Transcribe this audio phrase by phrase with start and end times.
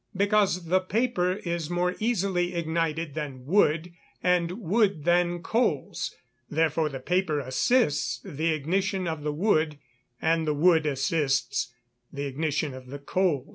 [0.17, 3.93] _Because the paper is more easily ignited than wood,
[4.23, 6.15] and wood than coals;
[6.49, 9.77] therefore the paper assists the ignition of the wood,
[10.19, 11.71] and the wood assists
[12.11, 13.49] the ignition of the coals.